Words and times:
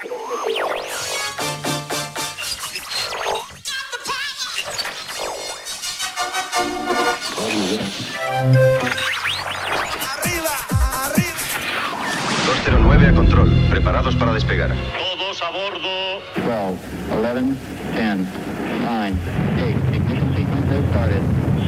Arriba, 0.00 0.16
arriba. 11.04 11.36
209 12.46 13.06
a 13.06 13.12
control, 13.12 13.50
preparados 13.68 14.16
para 14.16 14.32
despegar. 14.32 14.70
Todos 14.70 15.42
a 15.42 15.50
bordo. 15.50 16.22
12, 16.34 16.78
11, 17.12 17.56
10, 17.92 18.18
9, 18.80 19.12
8, 19.60 19.96
ignition 19.96 20.34
sequence 20.34 20.70
has 20.70 20.82
started. 20.88 21.22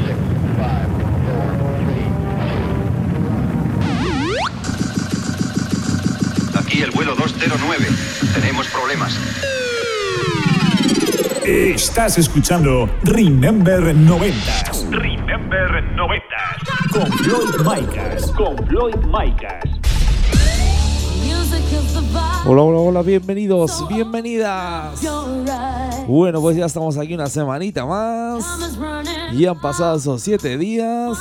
6, 0.07 0.17
5, 0.57 0.57
4, 0.57 0.89
3, 6.55 6.63
Aquí 6.65 6.81
el 6.83 6.91
vuelo 6.93 7.15
209. 7.15 8.22
Tenemos 8.35 8.67
problemas. 8.69 9.19
Estás 11.45 12.17
escuchando 12.17 12.89
Remember 13.03 13.95
90 13.95 14.37
Remember 14.91 15.85
90. 15.95 16.25
con 16.93 17.13
Floyd 17.13 17.57
Micas. 17.59 18.31
Con 18.33 18.57
Floyd 18.67 18.97
Micas. 19.07 19.65
Hola, 22.45 22.63
hola, 22.63 22.79
hola, 22.79 23.03
bienvenidos, 23.03 23.87
bienvenidas. 23.89 25.01
Bueno, 26.07 26.41
pues 26.41 26.57
ya 26.57 26.67
estamos 26.67 26.97
aquí 26.97 27.15
una 27.15 27.29
semanita 27.29 27.85
más. 27.85 28.45
Y 29.33 29.47
han 29.47 29.61
pasado 29.61 29.99
esos 29.99 30.23
siete 30.23 30.57
días. 30.57 31.19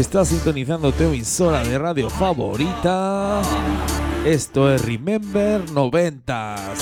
Estás 0.00 0.28
sintonizando 0.28 0.92
tu 0.92 1.04
emisora 1.04 1.62
de 1.62 1.78
radio 1.78 2.08
favorita. 2.08 3.42
Esto 4.24 4.72
es 4.72 4.82
Remember 4.82 5.62
90s. 5.66 6.78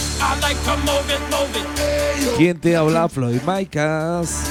¿Quién 2.37 2.61
te 2.61 2.77
habla? 2.77 3.09
Floyd 3.09 3.41
Micas. 3.45 4.45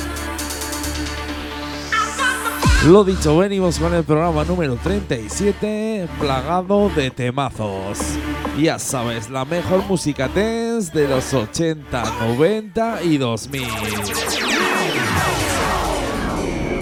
Lo 2.88 3.06
dicho, 3.06 3.38
venimos 3.38 3.80
con 3.80 3.94
el 3.94 4.04
programa 4.04 4.44
número 4.44 4.76
37, 4.76 6.10
plagado 6.20 6.90
de 6.90 7.10
temazos. 7.10 8.00
Ya 8.60 8.80
sabes, 8.80 9.30
la 9.30 9.46
mejor 9.46 9.86
música 9.86 10.28
dance 10.28 10.92
de 10.92 11.08
los 11.08 11.34
80, 11.34 12.04
90 12.20 13.04
y 13.04 13.18
2000. 13.18 13.64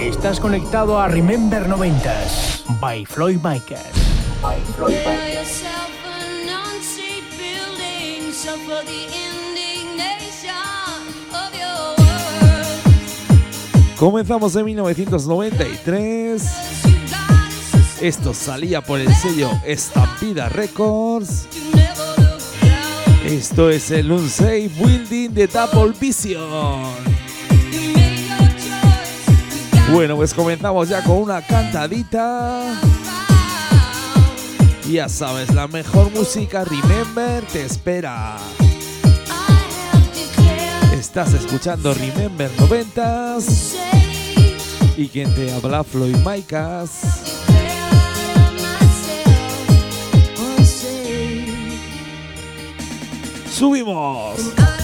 Estás 0.05 0.39
conectado 0.39 0.99
a 0.99 1.07
Remember 1.07 1.67
90s 1.67 2.63
by 2.79 3.07
Floyd 3.07 3.39
Micas. 3.43 3.81
Comenzamos 13.97 14.55
en 14.55 14.65
1993. 14.65 16.43
Esto 17.99 18.35
salía 18.35 18.81
por 18.81 18.99
el 18.99 19.11
sello 19.15 19.49
Estampida 19.65 20.49
Records. 20.49 21.47
Esto 23.25 23.71
es 23.71 23.89
el 23.89 24.11
Unsafe 24.11 24.69
Building 24.77 25.31
de 25.31 25.47
Double 25.47 25.95
Vision. 25.99 27.14
Bueno, 29.91 30.15
pues 30.15 30.33
comenzamos 30.33 30.89
ya 30.89 31.03
con 31.03 31.17
una 31.17 31.41
cantadita. 31.41 32.63
Ya 34.89 35.07
sabes, 35.09 35.53
la 35.53 35.67
mejor 35.67 36.11
música 36.11 36.63
Remember 36.65 37.43
te 37.45 37.65
espera. 37.65 38.37
Estás 40.93 41.33
escuchando 41.33 41.93
Remember 41.93 42.49
90s 42.57 43.75
y 44.97 45.07
quien 45.07 45.33
te 45.35 45.51
habla 45.53 45.83
Floyd 45.83 46.17
Micas. 46.25 47.21
Subimos. 53.51 54.74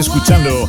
Escuchando 0.00 0.68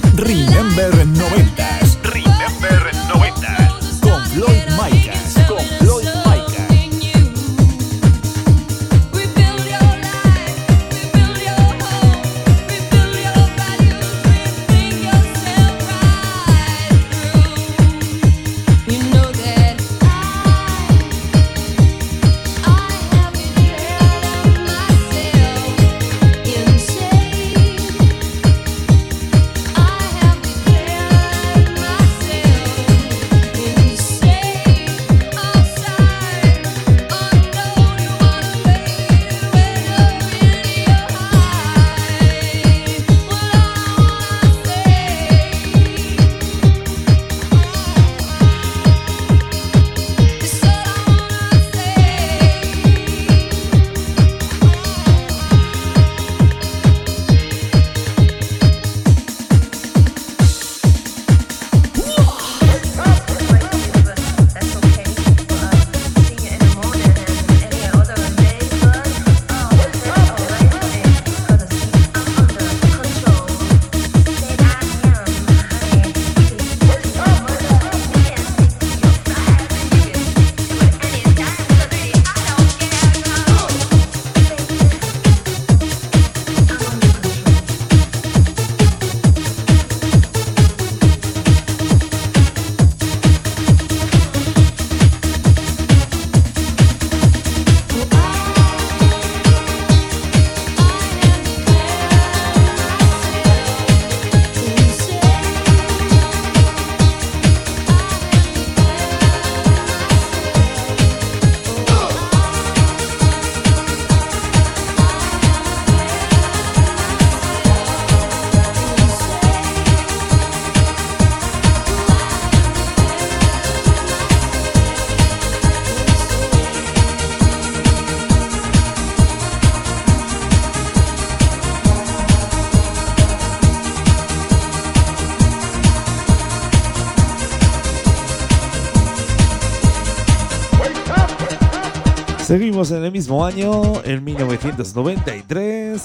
Seguimos 142.48 142.92
en 142.92 143.04
el 143.04 143.12
mismo 143.12 143.46
año, 143.46 144.02
en 144.06 144.24
1993. 144.24 146.02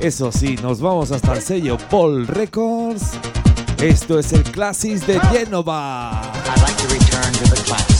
Eso 0.00 0.30
sí, 0.30 0.58
nos 0.62 0.82
vamos 0.82 1.12
hasta 1.12 1.32
el 1.32 1.40
sello 1.40 1.78
Paul 1.90 2.26
Records. 2.26 3.12
Esto 3.80 4.18
es 4.18 4.34
el 4.34 4.42
Classics 4.42 5.06
de 5.06 5.18
Genova. 5.18 6.10
I'd 6.44 6.60
like 6.60 6.76
to 6.76 6.88
return 6.88 7.32
to 7.32 7.54
the. 7.54 7.97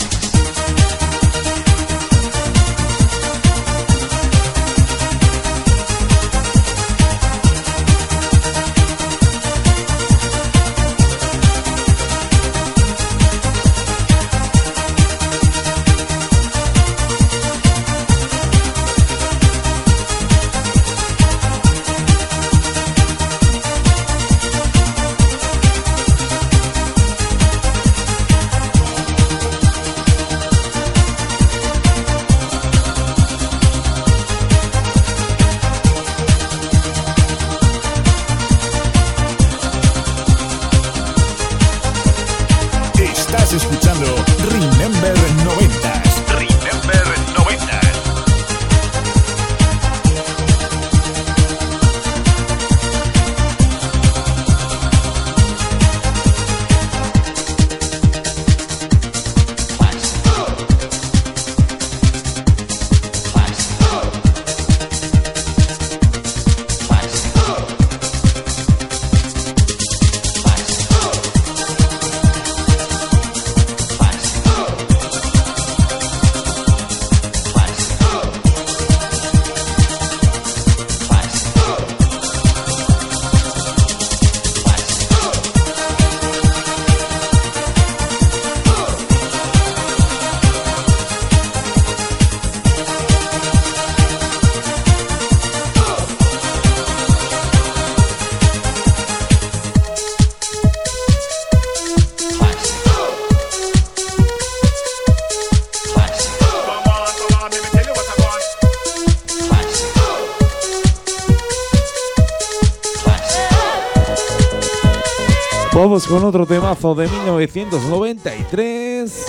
otro 116.28 116.46
temazo 116.46 116.94
de 116.94 117.08
1993. 117.08 119.24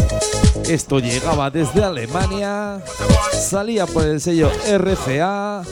Esto 0.68 1.00
llegaba 1.00 1.50
desde 1.50 1.82
Alemania, 1.84 2.84
salía 3.32 3.86
por 3.86 4.04
el 4.04 4.20
sello 4.20 4.52
RCA. 4.68 5.64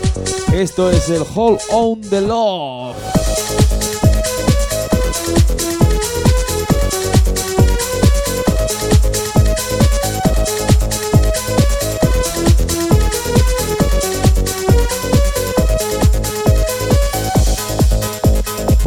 Esto 0.54 0.90
es 0.90 1.10
el 1.10 1.24
Hall 1.36 1.58
on 1.72 2.00
the 2.02 2.22
Love. 2.22 2.96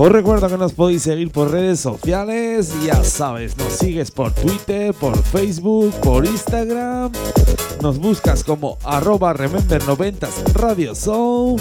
Pues 0.00 0.09
Os 0.09 0.16
recuerdo 0.16 0.49
que 0.49 0.57
nos 0.57 0.73
podéis 0.73 1.02
seguir 1.02 1.30
por 1.30 1.50
redes 1.50 1.78
sociales, 1.78 2.73
ya 2.83 3.04
sabes, 3.04 3.59
nos 3.59 3.71
sigues 3.75 4.11
por 4.11 4.33
Twitter, 4.33 4.95
por 4.95 5.14
Facebook, 5.25 5.92
por 6.00 6.25
Instagram, 6.25 7.12
nos 7.83 7.99
buscas 7.99 8.42
como 8.42 8.78
arroba 8.83 9.35
remember90 9.35 10.54
radio 10.54 10.95
show. 10.95 11.59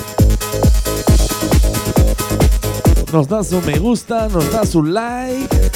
Nos 3.12 3.28
das 3.28 3.52
un 3.52 3.66
me 3.66 3.78
gusta, 3.78 4.30
nos 4.30 4.50
das 4.54 4.74
un 4.74 4.94
like. 4.94 5.72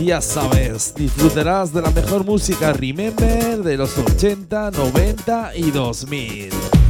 Y 0.00 0.06
ya 0.06 0.20
sabes, 0.20 0.92
disfrutarás 0.96 1.72
de 1.72 1.82
la 1.82 1.90
mejor 1.90 2.24
música 2.24 2.72
Remember 2.72 3.62
de 3.62 3.76
los 3.76 3.96
80, 3.96 4.72
90 4.72 5.52
y 5.54 5.70
2000. 5.70 6.81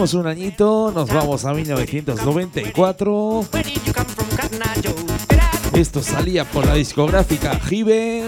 Un 0.00 0.26
añito, 0.26 0.90
nos 0.94 1.10
vamos 1.12 1.44
a 1.44 1.52
1994. 1.52 3.44
Esto 5.74 6.02
salía 6.02 6.46
por 6.46 6.64
la 6.64 6.72
discográfica 6.72 7.60
Jive. 7.60 8.24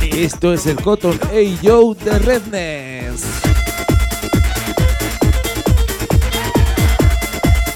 Esto 0.00 0.54
es 0.54 0.64
el 0.64 0.76
Cotton 0.80 1.20
A. 1.24 1.58
Joe 1.62 1.94
de 1.94 2.18
Redness. 2.20 3.22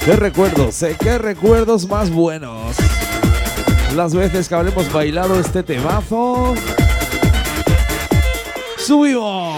Qué 0.07 0.17
recuerdos, 0.17 0.83
eh? 0.85 0.97
qué 0.99 1.19
recuerdos 1.19 1.87
más 1.87 2.09
buenos. 2.09 2.77
Las 3.95 4.15
veces 4.15 4.49
que 4.49 4.55
habremos 4.55 4.91
bailado 4.91 5.39
este 5.39 5.63
temazo. 5.63 6.55
¡Subimos! 8.79 9.58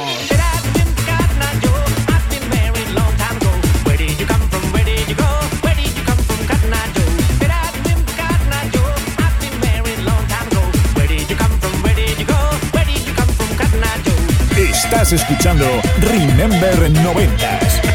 Estás 14.93 15.13
escuchando 15.13 15.65
Remember 16.01 16.83
90s. 16.97 17.90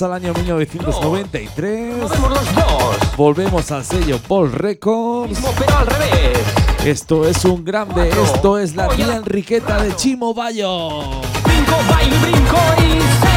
Volvemos 0.00 0.02
al 0.02 0.12
año 0.24 0.34
1993. 0.34 1.96
Movemos 1.96 2.30
los 2.30 2.54
dos. 2.54 3.16
Volvemos 3.16 3.70
al 3.70 3.84
sello 3.84 4.18
Paul 4.26 4.52
Records. 4.52 5.28
Mismo 5.28 5.52
pero 5.58 5.76
al 5.76 5.86
revés. 5.86 6.38
Esto 6.84 7.28
es 7.28 7.44
un 7.44 7.64
grande. 7.64 8.08
Esto 8.08 8.58
es 8.58 8.74
la 8.74 8.88
tía 8.88 9.16
Enriqueta 9.16 9.82
de 9.82 9.94
Chimo 9.96 10.32
Bayo. 10.32 11.00
Brinco 11.44 11.76
y 12.78 13.29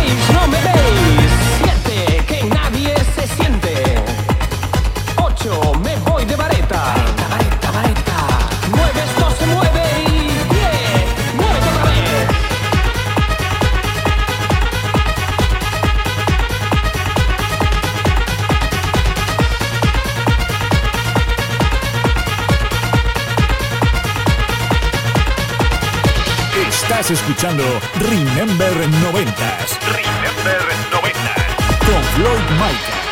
Estás 26.84 27.12
escuchando 27.12 27.64
Remember 27.96 28.74
90s 28.74 29.80
Remember 29.88 30.62
90. 30.92 31.36
con 31.86 32.04
Floyd 32.04 32.50
Micas. 32.60 33.03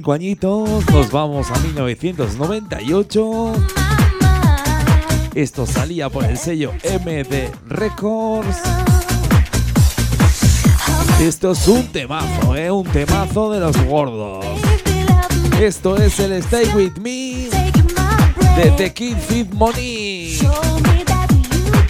Cinco 0.00 0.12
añitos, 0.14 0.90
nos 0.92 1.10
vamos 1.10 1.50
a 1.50 1.58
1998. 1.58 3.52
Esto 5.34 5.66
salía 5.66 6.08
por 6.08 6.24
el 6.24 6.38
sello 6.38 6.72
MD 6.72 7.50
Records. 7.68 8.56
Esto 11.20 11.50
es 11.50 11.68
un 11.68 11.86
temazo, 11.88 12.56
¿eh? 12.56 12.70
Un 12.70 12.86
temazo 12.86 13.50
de 13.50 13.60
los 13.60 13.76
gordos. 13.84 14.42
Esto 15.60 15.98
es 15.98 16.18
el 16.18 16.32
Stay 16.32 16.70
With 16.74 16.96
Me 16.98 17.50
de 18.56 18.70
The 18.78 18.94
Kid 18.94 19.18
Fit 19.18 19.52
Monique. 19.52 20.48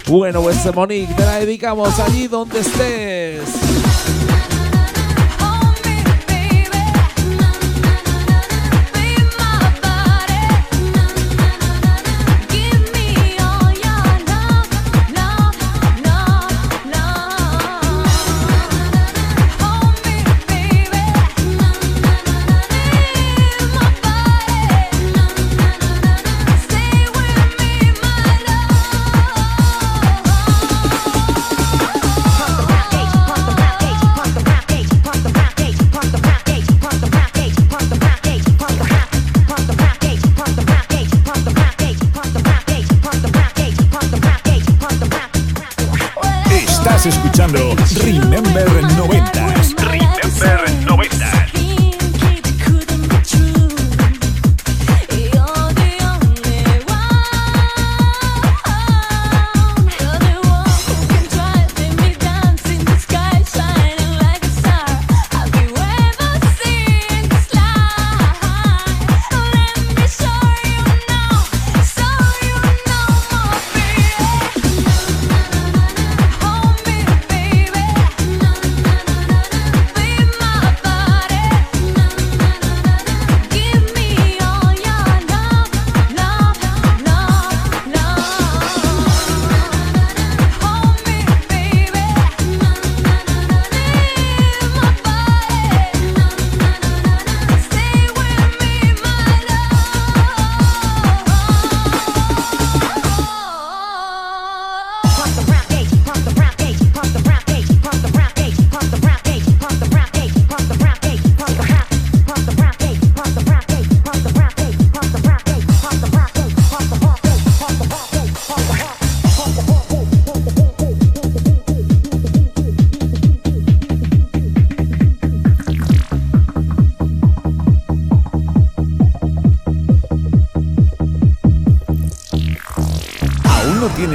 Bueno, 0.07 0.41
pues 0.41 0.57
Monique, 0.75 1.13
te 1.13 1.23
la 1.23 1.39
dedicamos 1.39 1.97
allí 1.97 2.27
donde 2.27 2.59
estés. 2.59 3.60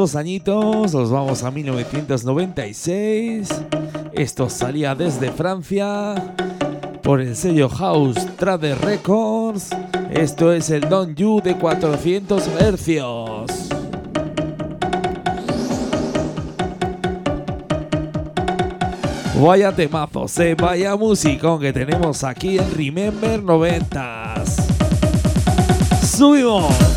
Dos 0.00 0.16
añitos, 0.16 0.94
nos 0.94 1.10
vamos 1.10 1.42
a 1.42 1.50
1996. 1.50 3.50
Esto 4.14 4.48
salía 4.48 4.94
desde 4.94 5.30
Francia 5.30 6.14
por 7.02 7.20
el 7.20 7.36
sello 7.36 7.68
House 7.68 8.16
Trade 8.38 8.76
Records. 8.76 9.68
Esto 10.10 10.54
es 10.54 10.70
el 10.70 10.88
Don 10.88 11.14
You 11.14 11.42
de 11.44 11.54
400 11.54 12.48
hercios. 12.58 13.50
Vaya 19.38 19.72
temazos, 19.72 20.38
eh, 20.38 20.54
vaya 20.54 20.96
musicón 20.96 21.60
que 21.60 21.74
tenemos 21.74 22.24
aquí 22.24 22.56
en 22.56 22.74
Remember 22.74 23.42
90s. 23.42 24.56
¡Subimos! 26.02 26.89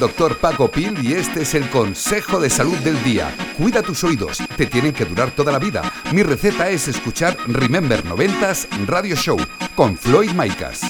Doctor 0.00 0.38
Paco 0.38 0.68
Pil 0.70 0.98
y 1.06 1.12
este 1.12 1.42
es 1.42 1.54
el 1.54 1.68
consejo 1.68 2.40
de 2.40 2.50
salud 2.50 2.76
del 2.78 3.00
día. 3.04 3.32
Cuida 3.56 3.82
tus 3.82 4.02
oídos, 4.02 4.38
te 4.56 4.66
tienen 4.66 4.92
que 4.92 5.04
durar 5.04 5.30
toda 5.30 5.52
la 5.52 5.58
vida. 5.58 5.92
Mi 6.12 6.22
receta 6.22 6.70
es 6.70 6.88
escuchar 6.88 7.36
Remember 7.46 8.02
90s 8.02 8.66
Radio 8.86 9.14
Show 9.14 9.36
con 9.76 9.96
Floyd 9.96 10.32
Maicas. 10.32 10.89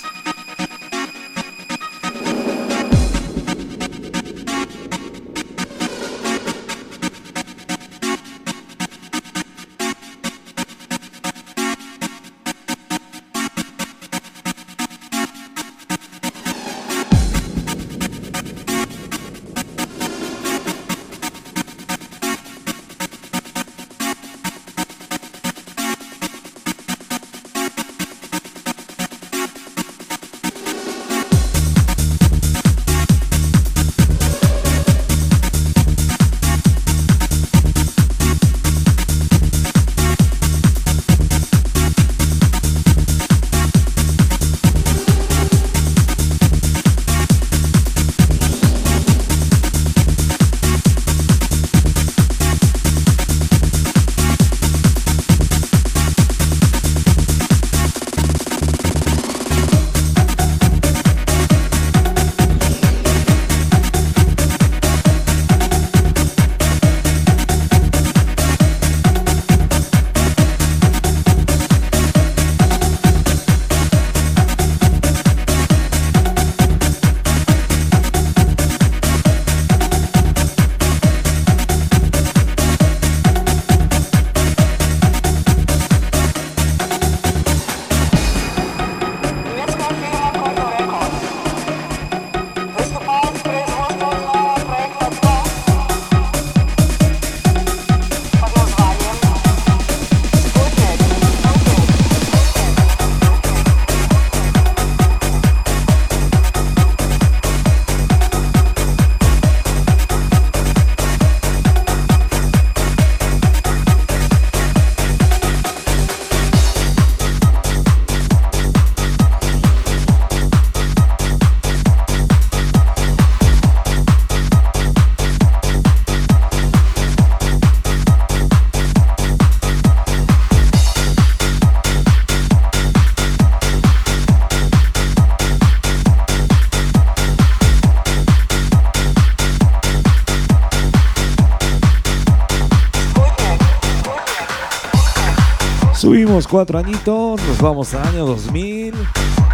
Subimos 146.30 146.46
cuatro 146.46 146.78
añitos, 146.78 147.42
nos 147.42 147.60
vamos 147.60 147.92
al 147.92 148.06
año 148.06 148.24
2000. 148.24 148.94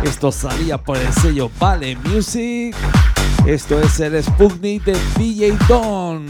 Esto 0.04 0.30
salía 0.30 0.76
por 0.76 0.98
el 0.98 1.10
sello 1.14 1.50
Vale 1.58 1.96
Music. 1.96 2.76
Esto 3.46 3.80
es 3.80 3.98
el 3.98 4.22
Sputnik 4.22 4.84
de 4.84 4.94
DJ 5.16 5.56
Don. 5.68 6.26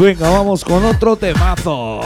Venga, 0.00 0.30
vamos 0.30 0.64
con 0.64 0.84
otro 0.84 1.14
temazo. 1.14 2.00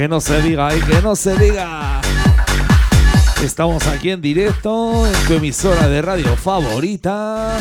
Que 0.00 0.08
no 0.08 0.18
se 0.18 0.40
diga 0.40 0.74
y 0.74 0.80
que 0.80 1.02
no 1.02 1.14
se 1.14 1.36
diga. 1.36 2.00
Estamos 3.44 3.86
aquí 3.86 4.10
en 4.10 4.22
directo 4.22 5.06
en 5.06 5.12
tu 5.26 5.34
emisora 5.34 5.88
de 5.88 6.00
radio 6.00 6.34
favorita. 6.38 7.58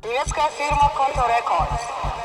Švedska 0.00 0.48
firma 0.56 0.90
Konto 0.96 1.22
Records. 1.28 2.15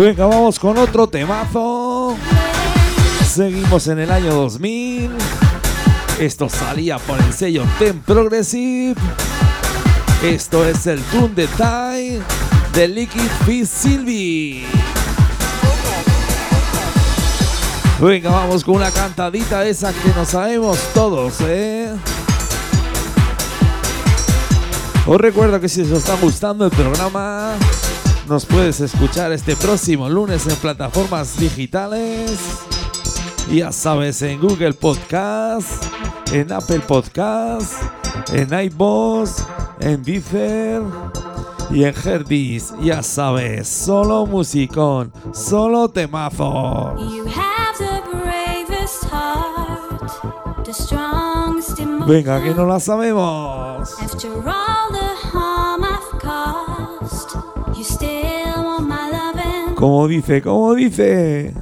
Venga, 0.00 0.24
vamos 0.24 0.58
con 0.58 0.78
otro 0.78 1.06
temazo. 1.08 2.16
Seguimos 3.22 3.86
en 3.86 3.98
el 3.98 4.10
año 4.10 4.32
2000. 4.32 5.10
Esto 6.18 6.48
salía 6.48 6.98
por 6.98 7.20
el 7.20 7.30
sello 7.34 7.64
Ten 7.78 8.00
Progressive. 8.00 8.94
Esto 10.22 10.64
es 10.64 10.86
el 10.86 11.02
Tune 11.02 11.34
de 11.34 11.46
Time 11.48 12.20
de 12.72 12.88
Liquid 12.88 13.28
Fish 13.44 13.66
Sylvie. 13.66 14.64
Venga, 18.00 18.30
vamos 18.30 18.64
con 18.64 18.76
una 18.76 18.90
cantadita 18.90 19.66
esa 19.66 19.92
que 19.92 20.08
nos 20.16 20.28
sabemos 20.28 20.78
todos, 20.94 21.42
¿eh? 21.42 21.94
Os 25.06 25.20
recuerdo 25.20 25.60
que 25.60 25.68
si 25.68 25.82
os 25.82 25.90
está 25.90 26.14
gustando 26.14 26.64
el 26.64 26.70
programa, 26.70 27.52
nos 28.30 28.46
puedes 28.46 28.80
escuchar 28.80 29.32
este 29.32 29.56
próximo 29.56 30.08
lunes 30.08 30.46
en 30.46 30.54
plataformas 30.54 31.36
digitales. 31.36 32.38
Ya 33.50 33.72
sabes, 33.72 34.22
en 34.22 34.40
Google 34.40 34.72
Podcast, 34.72 35.84
en 36.30 36.52
Apple 36.52 36.78
Podcast, 36.78 37.72
en 38.32 38.56
iVoox, 38.66 39.42
en 39.80 40.04
Deezer 40.04 40.80
y 41.72 41.82
en 41.82 41.92
Herdis. 42.04 42.72
Ya 42.80 43.02
sabes, 43.02 43.66
solo 43.66 44.24
musicón, 44.26 45.12
solo 45.34 45.88
temazo. 45.88 46.94
Venga, 52.06 52.40
que 52.40 52.54
no 52.54 52.64
la 52.64 52.78
sabemos. 52.78 53.59
Como 59.80 60.06
dice, 60.06 60.42
como 60.42 60.74
dice. 60.74 61.54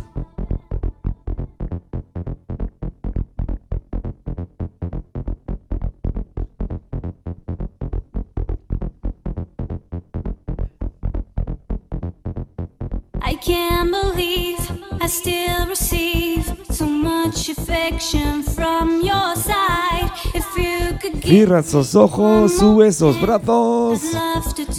I 13.22 13.36
can't 13.36 13.92
believe 13.92 14.58
I 15.00 15.06
still 15.06 15.68
receive 15.68 16.44
so 16.70 16.86
much 16.86 17.48
affection 17.50 18.42
from 18.42 19.00
your 19.00 19.36
side. 19.36 20.10
If 20.34 20.44
you 20.56 20.98
could 20.98 21.20
give 21.20 21.30
Cierra 21.30 21.60
esos 21.60 21.94
ojos, 21.94 22.50
sube 22.58 22.88
esos 22.88 23.20
brazos 23.20 24.00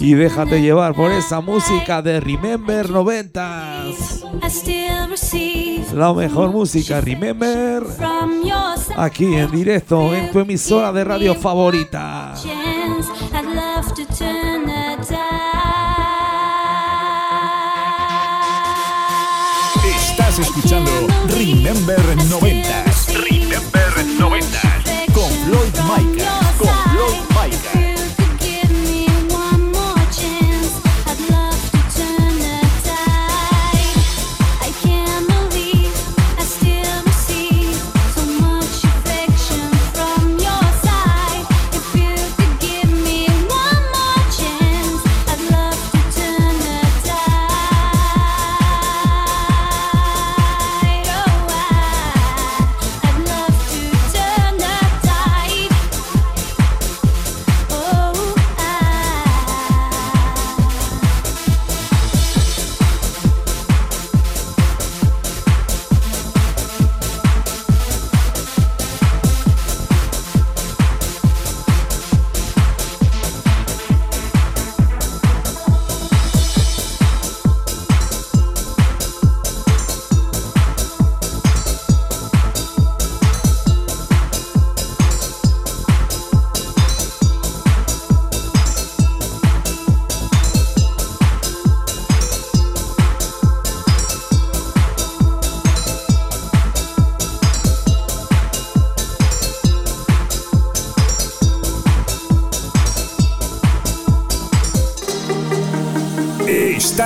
y 0.02 0.14
déjate 0.14 0.62
llevar 0.62 0.94
por 0.94 1.12
esa 1.12 1.42
música 1.42 2.02
de 2.02 2.20
Remember 2.20 2.90
90s. 2.90 4.24
I 4.42 4.50
still 4.50 5.10
receive 5.10 5.86
La 5.94 6.14
mejor 6.14 6.52
música 6.52 7.02
Remember 7.02 7.84
aquí 8.96 9.36
en 9.36 9.52
directo 9.52 10.14
en 10.14 10.32
tu 10.32 10.40
emisora 10.40 10.92
de 10.92 11.04
radio 11.04 11.36
favorita. 11.36 12.34
Estás 19.86 20.40
escuchando 20.40 20.92
Remember 21.28 22.00
90s. 22.00 23.14
Remember 23.30 24.06
90. 24.20 24.60
Con 25.14 25.32
Floyd 25.32 25.74
Micah. 25.88 26.54
Con 26.58 26.70
Floyd 26.92 27.24
Micah. 27.30 27.79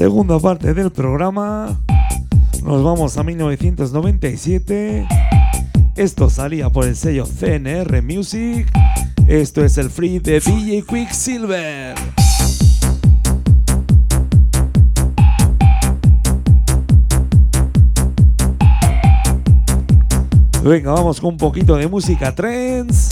Segunda 0.00 0.40
parte 0.40 0.72
del 0.72 0.90
programa. 0.90 1.78
Nos 2.62 2.82
vamos 2.82 3.18
a 3.18 3.22
1997. 3.22 5.06
Esto 5.94 6.30
salía 6.30 6.70
por 6.70 6.86
el 6.86 6.96
sello 6.96 7.26
CNR 7.26 8.00
Music. 8.00 8.66
Esto 9.26 9.62
es 9.62 9.76
el 9.76 9.90
free 9.90 10.18
de 10.18 10.40
DJ 10.40 10.84
Quicksilver. 10.88 11.94
Venga, 20.64 20.92
vamos 20.92 21.20
con 21.20 21.32
un 21.32 21.36
poquito 21.36 21.76
de 21.76 21.88
música 21.88 22.34
trends. 22.34 23.10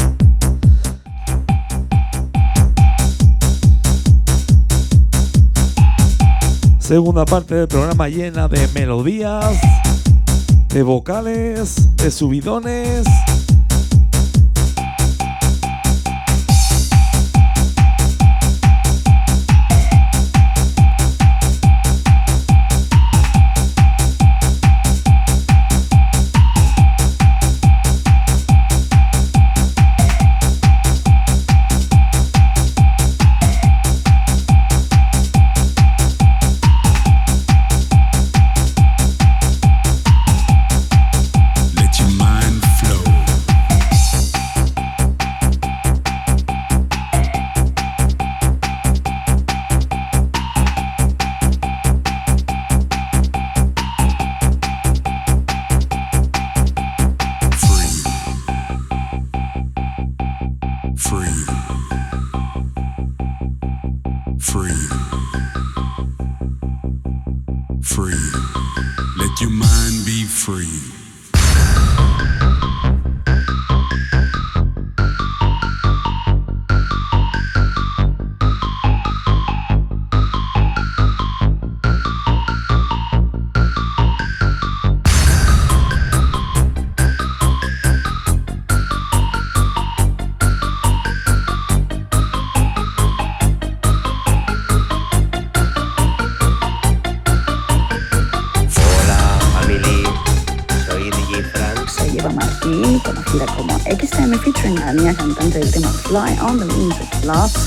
Segunda 6.89 7.27
parte 7.27 7.55
del 7.55 7.69
programa 7.69 8.09
llena 8.09 8.49
de 8.49 8.67
melodías, 8.69 9.61
de 10.71 10.83
vocales, 10.83 11.95
de 11.97 12.11
subidones. 12.11 13.05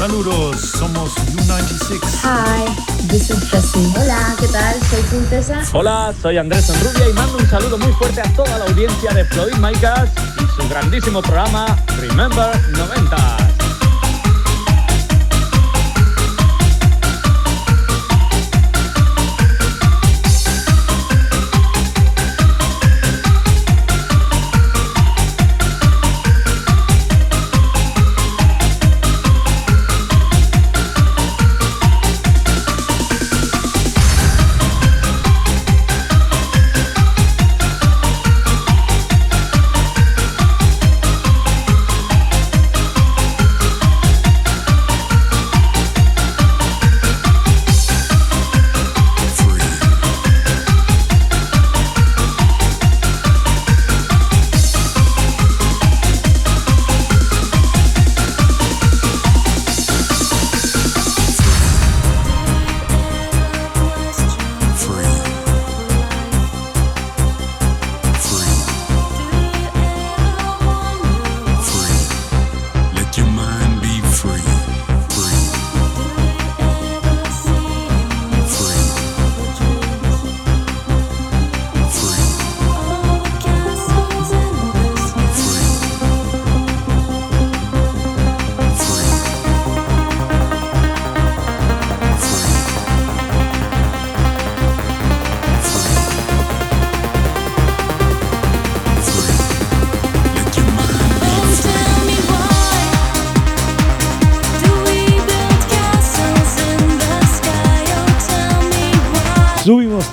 Saludos, 0.01 0.59
somos 0.79 1.13
U96. 1.13 2.01
Hi, 2.23 2.65
this 3.07 3.29
is 3.29 3.37
Jessie. 3.51 3.93
Hola, 3.95 4.35
¿qué 4.39 4.47
tal? 4.47 4.73
Soy 4.89 5.03
Princesa. 5.03 5.61
Hola, 5.73 6.11
soy 6.19 6.39
Andrés 6.39 6.69
Enrubia 6.69 7.07
y 7.07 7.13
mando 7.13 7.37
un 7.37 7.47
saludo 7.47 7.77
muy 7.77 7.93
fuerte 7.93 8.19
a 8.19 8.33
toda 8.33 8.57
la 8.57 8.65
audiencia 8.65 9.13
de 9.13 9.23
Floyd 9.25 9.53
Micas 9.57 10.09
y 10.39 10.59
su 10.59 10.67
grandísimo 10.67 11.21
programa 11.21 11.77
Remember 11.99 12.49
90. 12.71 13.50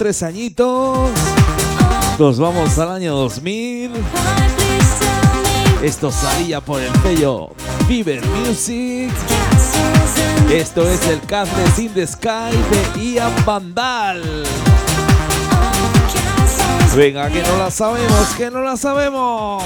Tres 0.09 0.23
añitos. 0.23 1.11
Nos 2.19 2.39
vamos 2.39 2.79
al 2.79 2.93
año 2.93 3.15
2000. 3.15 3.93
Esto 5.83 6.11
salía 6.11 6.63
por 6.63 6.81
el 6.81 6.91
sello 7.03 7.51
Fever 7.87 8.25
Music. 8.29 9.11
Esto 10.51 10.89
es 10.89 11.07
el 11.09 11.21
Castles 11.21 11.79
in 11.79 11.93
the 11.93 12.07
Sky 12.07 12.57
de 12.71 13.05
Ian 13.05 13.33
Vandal. 13.45 14.23
Venga, 16.97 17.29
que 17.29 17.43
no 17.43 17.59
la 17.59 17.71
sabemos, 17.71 18.29
que 18.39 18.51
no 18.51 18.63
la 18.63 18.79
sabemos. 18.79 19.63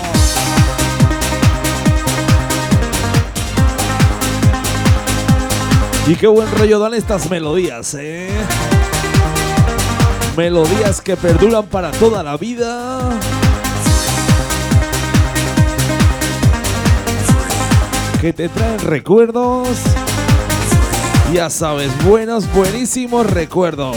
Y 6.08 6.16
qué 6.16 6.26
buen 6.26 6.50
rollo 6.58 6.80
dan 6.80 6.94
estas 6.94 7.30
melodías, 7.30 7.94
¿eh? 7.94 8.28
Melodías 10.36 11.02
que 11.02 11.14
perduran 11.14 11.66
para 11.66 11.90
toda 11.90 12.22
la 12.22 12.36
vida. 12.38 13.00
Que 18.20 18.32
te 18.32 18.48
traen 18.48 18.78
recuerdos. 18.78 19.68
Ya 21.34 21.50
sabes, 21.50 21.90
buenos, 22.04 22.50
buenísimos 22.54 23.26
recuerdos. 23.26 23.96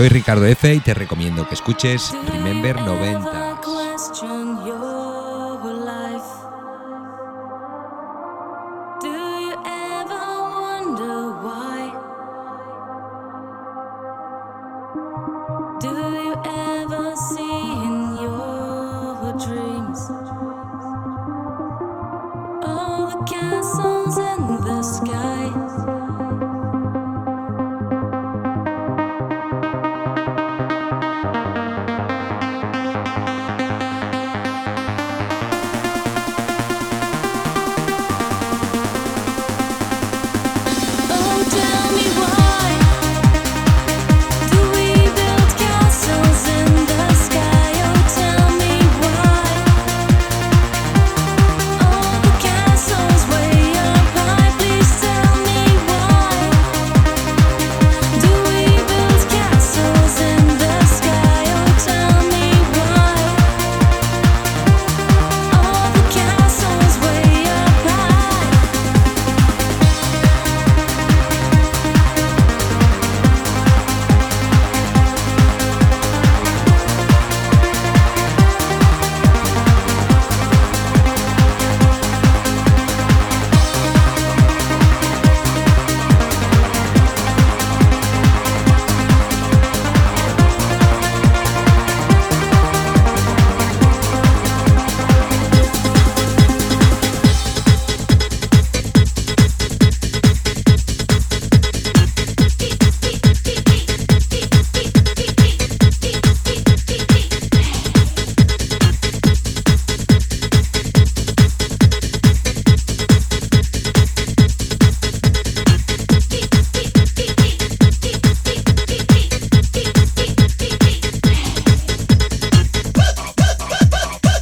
soy 0.00 0.08
Ricardo 0.08 0.46
F 0.46 0.72
y 0.72 0.80
te 0.80 0.94
recomiendo 0.94 1.46
que 1.46 1.54
escuches 1.54 2.10
Remember 2.26 2.74
90. 2.80 3.39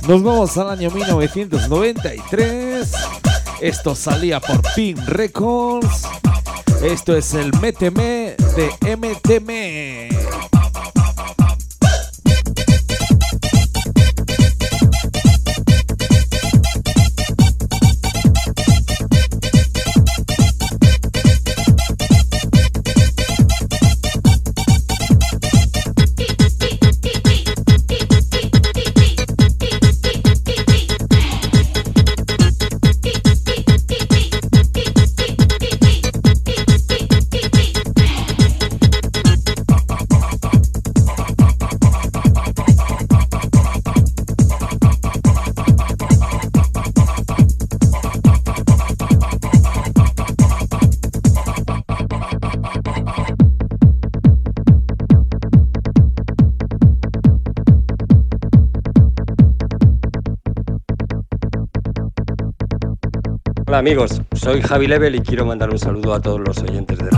Nos 0.08 0.22
vamos 0.22 0.56
al 0.56 0.70
año 0.70 0.90
1993. 0.90 2.92
Esto 3.60 3.94
salía 3.94 4.40
por 4.40 4.62
Pin 4.74 4.96
Records. 5.06 6.08
Esto 6.82 7.14
es 7.14 7.34
el 7.34 7.52
Méteme 7.60 8.34
de 8.56 8.70
MTM. 8.96 10.07
Amigos, 63.78 64.20
soy 64.32 64.60
Javi 64.60 64.88
Level 64.88 65.14
y 65.14 65.20
quiero 65.20 65.46
mandar 65.46 65.70
un 65.70 65.78
saludo 65.78 66.12
a 66.12 66.20
todos 66.20 66.40
los 66.40 66.58
oyentes 66.58 66.98
de 66.98 67.10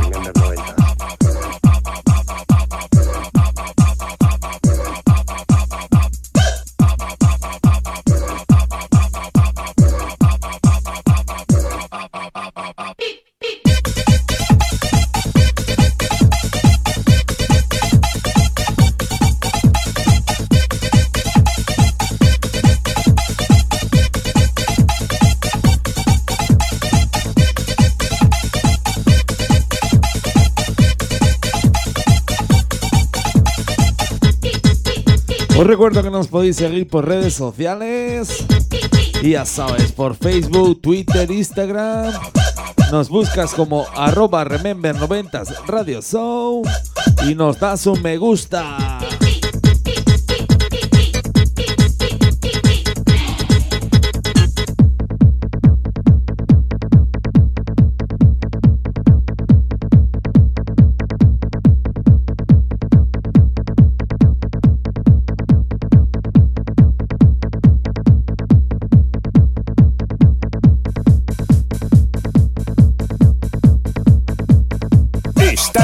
recuerdo 35.80 36.02
que 36.02 36.10
nos 36.10 36.28
podéis 36.28 36.56
seguir 36.56 36.86
por 36.86 37.08
redes 37.08 37.32
sociales. 37.32 38.44
Y 39.22 39.30
ya 39.30 39.46
sabes, 39.46 39.92
por 39.92 40.14
Facebook, 40.14 40.78
Twitter, 40.82 41.30
Instagram. 41.30 42.12
Nos 42.92 43.08
buscas 43.08 43.54
como 43.54 43.86
arroba 43.96 44.44
remember 44.44 44.94
90 44.94 45.42
Radio 45.66 46.02
Show 46.02 46.64
y 47.26 47.34
nos 47.34 47.58
das 47.58 47.86
un 47.86 48.02
me 48.02 48.18
gusta. 48.18 48.89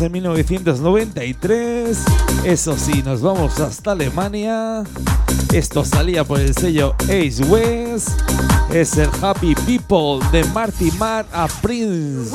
En 0.00 0.12
1993. 0.12 1.98
Eso 2.44 2.76
sí, 2.76 3.02
nos 3.02 3.22
vamos 3.22 3.60
hasta 3.60 3.92
Alemania. 3.92 4.82
Esto 5.52 5.84
salía 5.84 6.24
por 6.24 6.40
el 6.40 6.54
sello 6.54 6.94
Ace 7.04 7.44
West. 7.44 8.08
Es 8.72 8.96
el 8.98 9.08
Happy 9.22 9.54
People 9.66 10.26
de 10.32 10.44
Marty 10.52 10.90
Mar 10.92 11.26
a 11.32 11.46
Prince. 11.62 12.34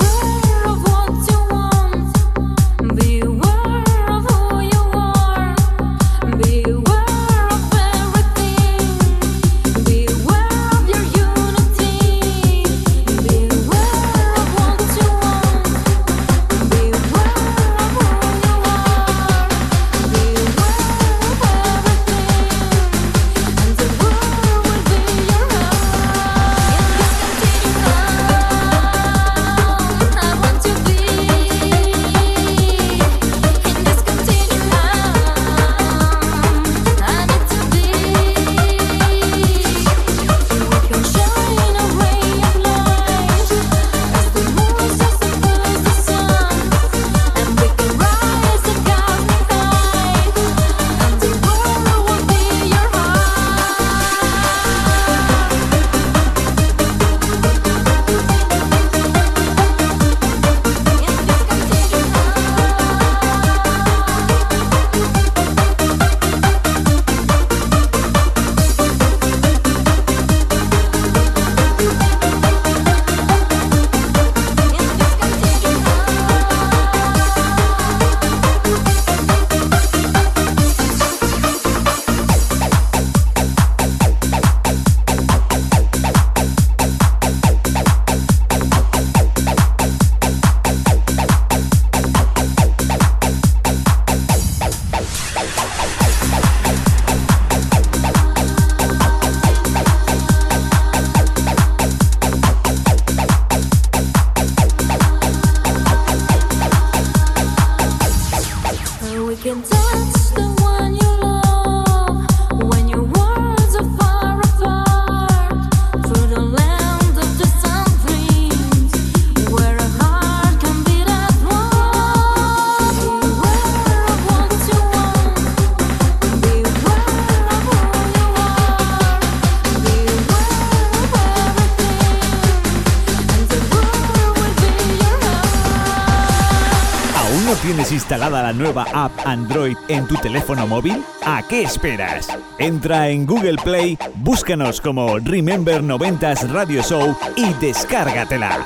Tienes 137.55 137.91
instalada 137.91 138.43
la 138.43 138.53
nueva 138.53 138.85
app 138.93 139.11
Android 139.25 139.75
en 139.87 140.05
tu 140.07 140.15
teléfono 140.15 140.67
móvil? 140.67 141.03
¿A 141.25 141.41
qué 141.41 141.63
esperas? 141.63 142.27
Entra 142.59 143.09
en 143.09 143.25
Google 143.25 143.57
Play, 143.63 143.97
búscanos 144.15 144.79
como 144.79 145.17
Remember 145.19 145.81
90s 145.81 146.47
Radio 146.51 146.83
Show 146.83 147.15
y 147.35 147.53
descárgatela. 147.53 148.65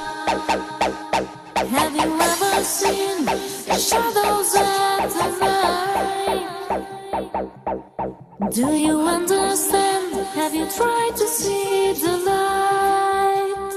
Do 8.51 8.75
you 8.75 8.99
understand? 8.99 10.13
Have 10.35 10.53
you 10.53 10.65
tried 10.67 11.15
to 11.15 11.27
see 11.27 11.93
the 11.93 12.17
light? 12.25 13.73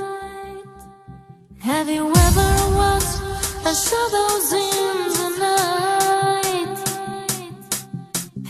Have 1.61 1.89
you 1.89 2.11
ever 2.11 2.77
watched 2.77 3.36
the 3.67 3.75
shadows 3.75 4.53
in 4.53 4.97
the 5.19 5.31
night? 5.41 6.79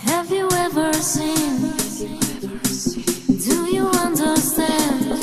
Have 0.05 0.31
you 0.31 0.47
ever 0.53 0.93
seen? 0.93 1.73
Do 3.49 3.64
you 3.75 3.87
understand? 3.87 5.16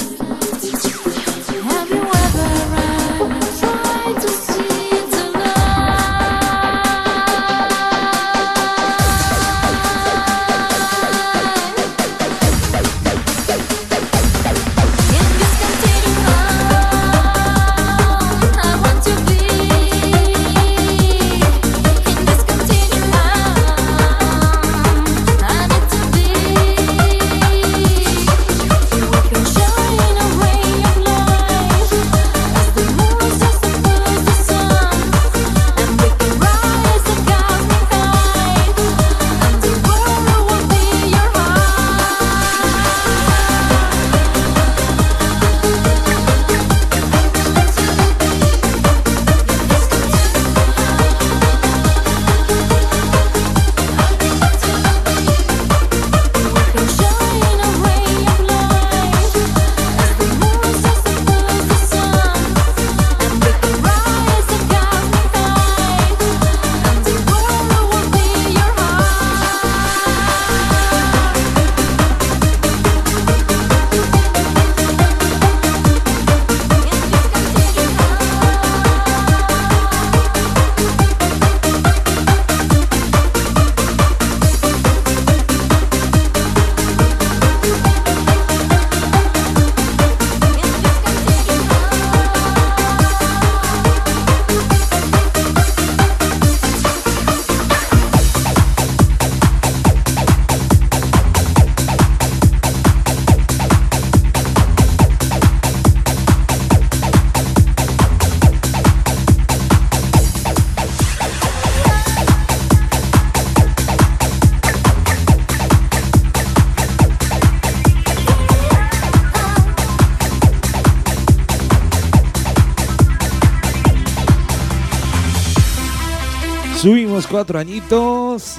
Cuatro 127.34 127.58
añitos. 127.58 128.58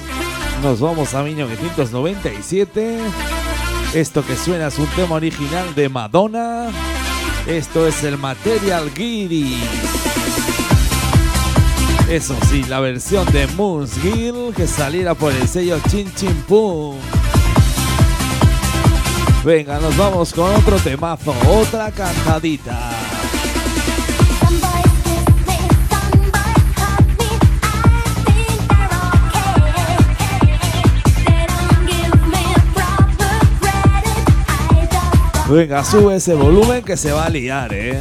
Nos 0.61 0.81
vamos 0.81 1.13
a 1.13 1.23
1997. 1.23 2.99
Esto 3.93 4.21
que 4.25 4.35
suena 4.35 4.67
es 4.67 4.77
un 4.77 4.87
tema 4.87 5.15
original 5.15 5.73
de 5.75 5.87
Madonna. 5.87 6.67
Esto 7.47 7.87
es 7.87 8.03
el 8.03 8.17
Material 8.17 8.91
Giri. 8.93 9.63
Eso 12.09 12.35
sí, 12.49 12.63
la 12.63 12.81
versión 12.81 13.25
de 13.31 13.47
Moons 13.55 13.97
Gill 14.01 14.53
que 14.53 14.67
saliera 14.67 15.15
por 15.15 15.31
el 15.31 15.47
sello 15.47 15.79
Chin 15.89 16.13
Chin 16.13 16.43
Pum. 16.45 16.97
Venga, 19.45 19.79
nos 19.79 19.95
vamos 19.95 20.33
con 20.33 20.53
otro 20.53 20.75
temazo, 20.79 21.33
otra 21.47 21.91
cantadita. 21.91 23.04
Venga, 35.47 35.83
sube 35.83 36.15
ese 36.15 36.33
volumen 36.33 36.83
que 36.83 36.97
se 36.97 37.11
va 37.11 37.25
a 37.25 37.29
liar, 37.29 37.71
eh. 37.71 37.99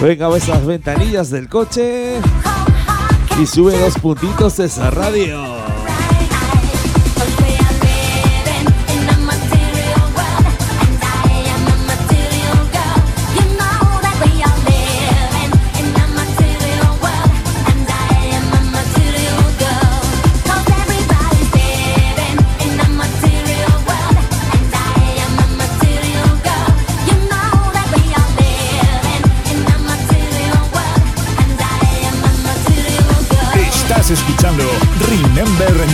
Venga, 0.00 0.28
ve 0.28 0.38
esas 0.38 0.64
ventanillas 0.64 1.30
del 1.30 1.48
coche 1.48 2.20
y 3.40 3.46
sube 3.46 3.76
dos 3.78 3.98
puntitos 3.98 4.58
esa 4.60 4.90
radio. 4.90 5.51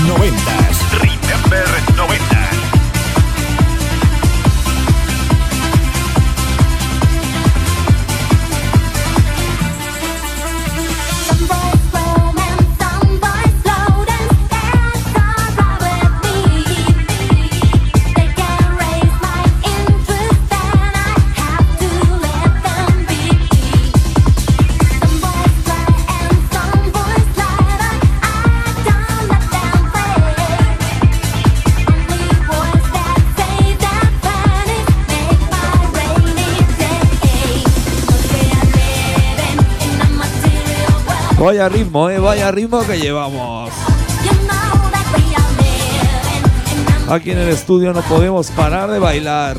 90. 0.09 0.68
Vaya 41.49 41.67
ritmo, 41.67 42.11
eh, 42.11 42.19
vaya 42.19 42.51
ritmo 42.51 42.83
que 42.83 43.01
llevamos. 43.01 43.71
Aquí 47.09 47.31
en 47.31 47.39
el 47.39 47.49
estudio 47.49 47.95
no 47.95 48.03
podemos 48.03 48.51
parar 48.51 48.91
de 48.91 48.99
bailar. 48.99 49.57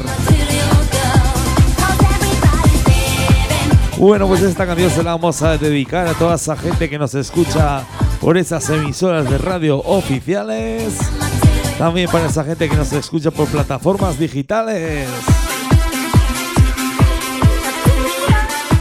Bueno, 3.98 4.28
pues 4.28 4.44
esta 4.44 4.68
canción 4.68 4.92
se 4.92 5.02
la 5.02 5.14
vamos 5.16 5.42
a 5.42 5.58
dedicar 5.58 6.06
a 6.06 6.14
toda 6.14 6.36
esa 6.36 6.56
gente 6.56 6.92
que 6.92 7.00
nos 7.00 7.16
escucha 7.16 7.82
por 8.22 8.38
esas 8.38 8.70
emisoras 8.70 9.28
de 9.28 9.40
radio 9.40 9.80
oficiales. 9.80 10.94
También 11.80 12.08
para 12.12 12.28
esa 12.28 12.44
gente 12.44 12.70
que 12.70 12.76
nos 12.76 12.94
escucha 12.94 13.32
por 13.32 13.48
plataformas 13.48 14.20
digitales. 14.20 15.10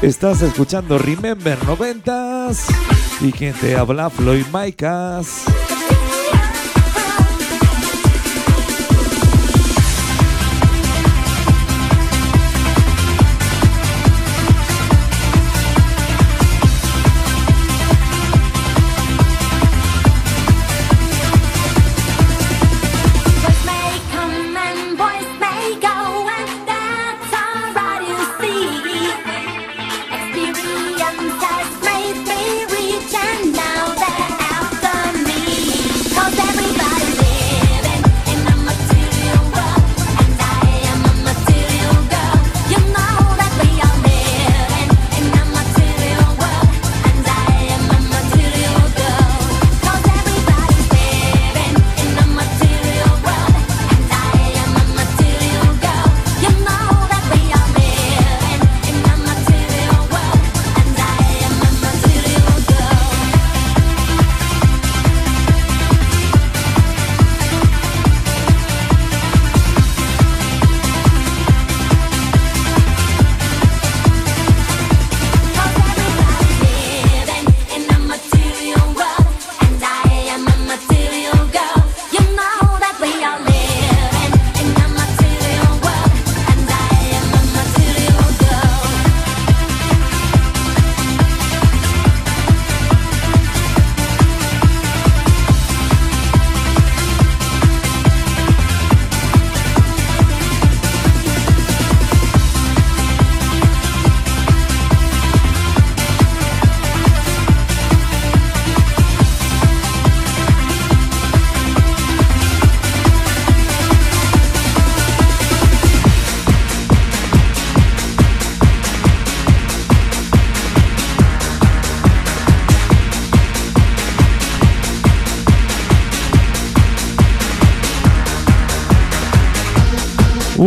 Estás 0.03 0.43
escuchando 0.43 0.99
Remember 0.99 1.59
90s 1.61 2.98
y 3.21 3.33
quien 3.33 3.55
te 3.55 3.77
habla 3.77 4.11
Floyd 4.11 4.47
Maicas. 4.53 5.45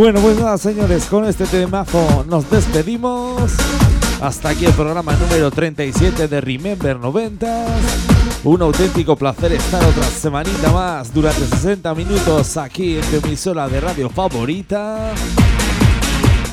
Bueno, 0.01 0.19
pues 0.19 0.35
nada, 0.39 0.57
señores, 0.57 1.05
con 1.05 1.25
este 1.25 1.45
temazo 1.45 2.25
nos 2.27 2.49
despedimos. 2.49 3.51
Hasta 4.19 4.49
aquí 4.49 4.65
el 4.65 4.73
programa 4.73 5.13
número 5.13 5.51
37 5.51 6.27
de 6.27 6.41
Remember 6.41 6.97
90. 6.97 7.65
Un 8.43 8.63
auténtico 8.63 9.15
placer 9.15 9.51
estar 9.51 9.85
otra 9.85 10.05
semanita 10.05 10.71
más 10.71 11.13
durante 11.13 11.45
60 11.45 11.93
minutos 11.93 12.57
aquí 12.57 12.95
en 12.95 13.01
tu 13.11 13.27
emisora 13.27 13.69
de 13.69 13.79
radio 13.79 14.09
favorita. 14.09 15.13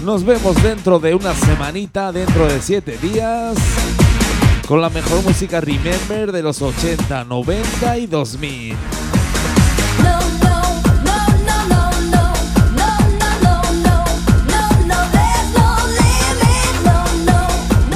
Nos 0.05 0.27
vemos 0.27 0.63
dentro 0.63 0.99
de 0.99 1.15
una 1.15 1.33
semanita, 1.33 2.13
dentro 2.13 2.47
de 2.49 2.61
7 2.61 2.99
días, 2.99 3.57
con 4.67 4.83
la 4.83 4.91
mejor 4.91 5.25
música 5.25 5.63
Remember 5.63 6.33
de 6.33 6.43
los 6.43 6.61
80, 6.61 7.25
90 7.25 7.97
y 7.97 8.07
2000. 8.09 8.77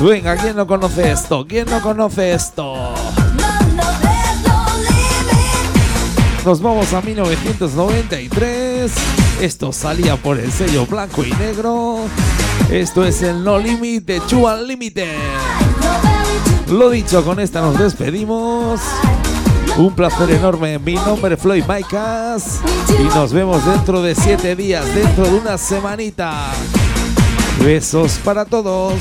Venga, 0.02 0.36
¿quién 0.36 0.56
no 0.56 0.66
conoce 0.66 1.12
esto? 1.12 1.46
¿Quién 1.48 1.70
no 1.70 1.80
conoce 1.80 2.32
esto? 2.34 2.92
Nos 6.44 6.60
vamos 6.60 6.92
a 6.92 7.00
1993. 7.00 8.92
Esto 9.40 9.72
salía 9.72 10.16
por 10.16 10.40
el 10.40 10.50
sello 10.50 10.86
blanco 10.86 11.24
y 11.24 11.30
negro. 11.34 11.98
Esto 12.68 13.04
es 13.04 13.22
el 13.22 13.44
No 13.44 13.60
Limit 13.60 14.04
de 14.04 14.20
Chu 14.26 14.48
Unlimited. 14.48 15.06
Lo 16.68 16.90
dicho, 16.90 17.24
con 17.24 17.38
esta 17.38 17.60
nos 17.60 17.78
despedimos. 17.78 18.80
Un 19.76 19.94
placer 19.94 20.32
enorme. 20.32 20.80
Mi 20.80 20.94
nombre 20.94 21.36
es 21.36 21.40
Floyd 21.40 21.64
Maicas. 21.64 22.58
Y 22.98 23.04
nos 23.14 23.32
vemos 23.32 23.64
dentro 23.64 24.02
de 24.02 24.16
siete 24.16 24.56
días, 24.56 24.84
dentro 24.96 25.26
de 25.26 25.34
una 25.34 25.56
semanita. 25.56 26.50
Besos 27.60 28.18
para 28.24 28.44
todos. 28.44 28.94